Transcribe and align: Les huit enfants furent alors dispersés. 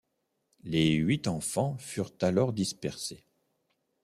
Les 0.63 0.93
huit 0.95 1.27
enfants 1.27 1.77
furent 1.77 2.11
alors 2.21 2.53
dispersés. 2.53 3.27